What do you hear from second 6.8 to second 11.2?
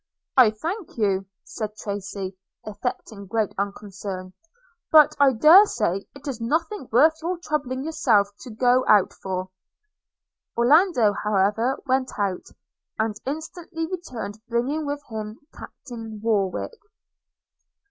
worth your troubling yourself to go out for.' Orlando,